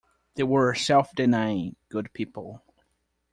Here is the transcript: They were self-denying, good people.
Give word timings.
They 0.33 0.41
were 0.41 0.73
self-denying, 0.73 1.75
good 1.89 2.11
people. 2.11 2.63